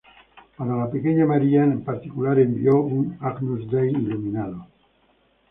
[0.57, 4.65] Para la pequeña María, en particular, envió un Agnus Dei iluminado.